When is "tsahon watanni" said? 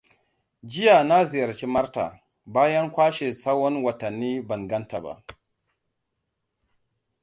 3.33-4.41